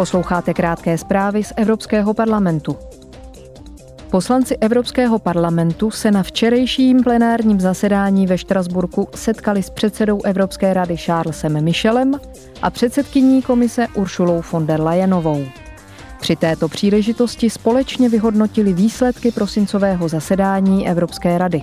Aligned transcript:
Posloucháte 0.00 0.54
krátké 0.54 0.98
zprávy 0.98 1.44
z 1.44 1.52
Evropského 1.56 2.14
parlamentu. 2.14 2.76
Poslanci 4.10 4.56
Evropského 4.56 5.18
parlamentu 5.18 5.90
se 5.90 6.10
na 6.10 6.22
včerejším 6.22 7.02
plenárním 7.02 7.60
zasedání 7.60 8.26
ve 8.26 8.38
Štrasburku 8.38 9.08
setkali 9.14 9.62
s 9.62 9.70
předsedou 9.70 10.22
Evropské 10.22 10.74
rady 10.74 10.96
Charlesem 10.96 11.64
Michelem 11.64 12.20
a 12.62 12.70
předsedkyní 12.70 13.42
komise 13.42 13.86
Uršulou 13.94 14.42
von 14.52 14.66
der 14.66 14.80
Leyenovou. 14.80 15.44
Při 16.20 16.36
této 16.36 16.68
příležitosti 16.68 17.50
společně 17.50 18.08
vyhodnotili 18.08 18.72
výsledky 18.72 19.32
prosincového 19.32 20.08
zasedání 20.08 20.88
Evropské 20.88 21.38
rady. 21.38 21.62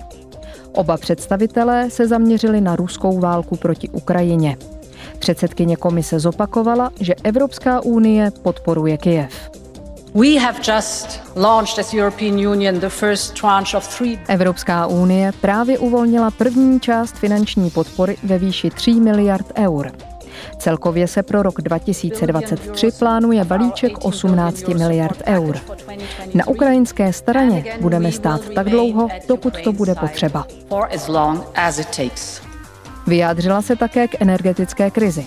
Oba 0.72 0.96
představitelé 0.96 1.90
se 1.90 2.08
zaměřili 2.08 2.60
na 2.60 2.76
ruskou 2.76 3.20
válku 3.20 3.56
proti 3.56 3.88
Ukrajině. 3.88 4.56
Předsedkyně 5.18 5.76
komise 5.76 6.20
zopakovala, 6.20 6.90
že 7.00 7.14
Evropská 7.24 7.80
unie 7.80 8.30
podporuje 8.42 8.96
Kyjev. 8.98 9.50
Evropská 14.28 14.86
unie 14.86 15.32
právě 15.40 15.78
uvolnila 15.78 16.30
první 16.30 16.80
část 16.80 17.14
finanční 17.14 17.70
podpory 17.70 18.16
ve 18.22 18.38
výši 18.38 18.70
3 18.70 18.92
miliard 18.92 19.46
eur. 19.56 19.92
Celkově 20.58 21.06
se 21.06 21.22
pro 21.22 21.42
rok 21.42 21.60
2023 21.60 22.90
plánuje 22.98 23.44
balíček 23.44 24.04
18 24.04 24.68
miliard 24.68 25.22
eur. 25.26 25.58
Na 26.34 26.46
ukrajinské 26.48 27.12
straně 27.12 27.64
budeme 27.80 28.12
stát 28.12 28.40
tak 28.54 28.70
dlouho, 28.70 29.08
dokud 29.28 29.54
to 29.64 29.72
bude 29.72 29.94
potřeba. 29.94 30.46
Vyjádřila 33.08 33.62
se 33.62 33.76
také 33.76 34.08
k 34.08 34.22
energetické 34.22 34.90
krizi. 34.90 35.26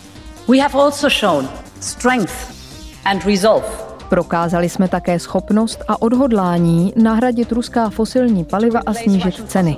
Prokázali 4.09 4.69
jsme 4.69 4.87
také 4.87 5.19
schopnost 5.19 5.83
a 5.87 6.01
odhodlání 6.01 6.93
nahradit 6.95 7.51
ruská 7.51 7.89
fosilní 7.89 8.45
paliva 8.45 8.81
a 8.85 8.93
snížit 8.93 9.49
ceny. 9.49 9.77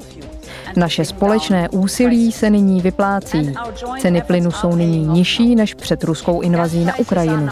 Naše 0.76 1.06
společné 1.06 1.70
úsilí 1.70 2.32
se 2.32 2.50
nyní 2.50 2.82
vyplácí. 2.82 3.54
Ceny 4.00 4.22
plynu 4.22 4.52
jsou 4.52 4.76
nyní 4.76 5.08
nižší 5.08 5.56
než 5.56 5.74
před 5.74 6.04
ruskou 6.04 6.42
invazí 6.42 6.86
na 6.86 7.00
Ukrajinu. 7.00 7.50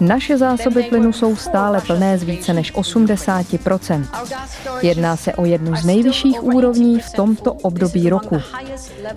Naše 0.00 0.38
zásoby 0.38 0.82
plynu 0.82 1.12
jsou 1.12 1.36
stále 1.36 1.80
plné 1.80 2.18
z 2.18 2.22
více 2.22 2.52
než 2.52 2.74
80% 2.74 4.04
Jedná 4.82 5.16
se 5.16 5.34
o 5.34 5.44
jednu 5.44 5.76
z 5.76 5.84
nejvyšších 5.84 6.42
úrovní 6.42 7.00
v 7.00 7.12
tomto 7.12 7.52
období 7.52 8.10
roku. 8.10 8.40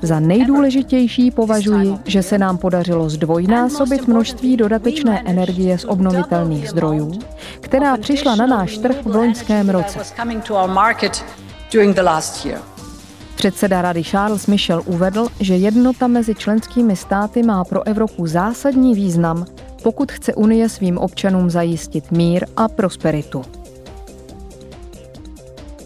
Za 0.01 0.19
nejdůležitější 0.19 1.31
považuji, 1.31 1.99
že 2.05 2.23
se 2.23 2.37
nám 2.37 2.57
podařilo 2.57 3.09
zdvojnásobit 3.09 4.07
množství 4.07 4.57
dodatečné 4.57 5.23
energie 5.25 5.77
z 5.77 5.85
obnovitelných 5.85 6.69
zdrojů, 6.69 7.19
která 7.61 7.97
přišla 7.97 8.35
na 8.35 8.47
náš 8.47 8.77
trh 8.77 8.95
v 9.03 9.15
loňském 9.15 9.69
roce. 9.69 9.99
Předseda 13.35 13.81
rady 13.81 14.03
Charles 14.03 14.47
Michel 14.47 14.81
uvedl, 14.85 15.27
že 15.39 15.55
jednota 15.55 16.07
mezi 16.07 16.35
členskými 16.35 16.95
státy 16.95 17.43
má 17.43 17.63
pro 17.63 17.87
Evropu 17.87 18.27
zásadní 18.27 18.95
význam, 18.95 19.45
pokud 19.87 20.11
chce 20.11 20.33
Unie 20.33 20.69
svým 20.69 20.97
občanům 20.97 21.49
zajistit 21.49 22.11
mír 22.11 22.45
a 22.57 22.67
prosperitu. 22.67 23.41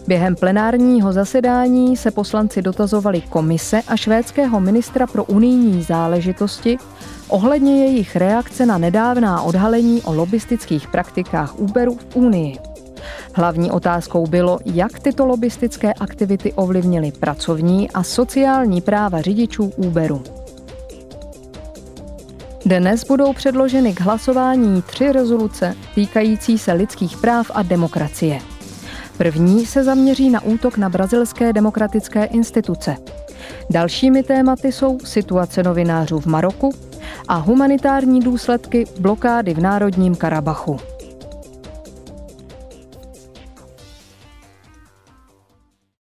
Během 0.06 0.36
plenárního 0.36 1.12
zasedání 1.12 1.96
se 1.96 2.10
poslanci 2.10 2.62
dotazovali 2.62 3.20
komise 3.20 3.82
a 3.88 3.96
švédského 3.96 4.60
ministra 4.60 5.06
pro 5.06 5.24
unijní 5.24 5.82
záležitosti 5.82 6.76
ohledně 7.28 7.84
jejich 7.84 8.16
reakce 8.16 8.66
na 8.66 8.78
nedávná 8.78 9.42
odhalení 9.42 10.02
o 10.02 10.14
lobistických 10.14 10.88
praktikách 10.88 11.58
Uberu 11.58 11.94
v 11.94 12.16
Unii. 12.16 12.58
Hlavní 13.34 13.70
otázkou 13.70 14.26
bylo, 14.26 14.58
jak 14.64 15.00
tyto 15.00 15.26
lobistické 15.26 15.92
aktivity 15.92 16.52
ovlivnily 16.52 17.12
pracovní 17.12 17.90
a 17.90 18.02
sociální 18.02 18.80
práva 18.80 19.20
řidičů 19.20 19.72
Uberu. 19.76 20.41
Dnes 22.66 23.04
budou 23.04 23.32
předloženy 23.32 23.94
k 23.94 24.00
hlasování 24.00 24.82
tři 24.82 25.12
rezoluce 25.12 25.74
týkající 25.94 26.58
se 26.58 26.72
lidských 26.72 27.16
práv 27.16 27.50
a 27.54 27.62
demokracie. 27.62 28.40
První 29.18 29.66
se 29.66 29.84
zaměří 29.84 30.30
na 30.30 30.42
útok 30.42 30.76
na 30.76 30.88
brazilské 30.88 31.52
demokratické 31.52 32.24
instituce. 32.24 32.96
Dalšími 33.70 34.22
tématy 34.22 34.72
jsou 34.72 34.98
situace 35.04 35.62
novinářů 35.62 36.20
v 36.20 36.26
Maroku 36.26 36.70
a 37.28 37.34
humanitární 37.34 38.20
důsledky 38.20 38.84
blokády 39.00 39.54
v 39.54 39.60
Národním 39.60 40.14
Karabachu. 40.14 40.91